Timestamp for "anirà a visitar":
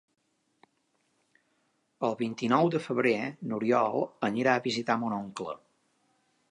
4.31-4.99